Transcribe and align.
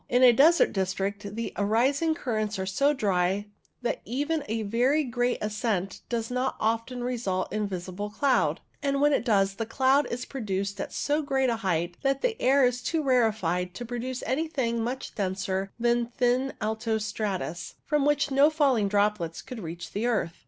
In 0.09 0.23
a 0.23 0.33
desert 0.33 0.73
district 0.73 1.35
the 1.35 1.53
arising 1.57 2.15
currents 2.15 2.57
are 2.57 2.65
so 2.65 2.91
dry 2.91 3.45
that 3.83 4.01
even 4.03 4.43
a 4.49 4.63
very 4.63 5.03
great 5.03 5.37
ascent 5.43 6.01
does 6.09 6.31
not 6.31 6.55
often 6.59 7.03
result 7.03 7.53
in 7.53 7.67
visible 7.67 8.09
cloud; 8.09 8.61
and 8.81 8.99
when 8.99 9.13
it 9.13 9.23
does, 9.23 9.53
the 9.53 9.65
cloud 9.67 10.07
is 10.07 10.25
produced 10.25 10.81
at 10.81 10.91
so 10.91 11.21
great 11.21 11.51
a 11.51 11.57
height 11.57 11.97
that 12.01 12.23
the 12.23 12.41
air 12.41 12.65
is 12.65 12.81
too 12.81 13.03
rarefied 13.03 13.75
to 13.75 13.85
produce 13.85 14.23
anything 14.25 14.83
much 14.83 15.13
denser 15.13 15.71
than 15.79 16.07
thin 16.07 16.53
alto 16.59 16.97
stratus, 16.97 17.75
from 17.85 18.03
which 18.03 18.31
no 18.31 18.49
falling 18.49 18.87
droplets 18.87 19.43
could 19.43 19.59
reach 19.59 19.91
the 19.91 20.07
earth. 20.07 20.33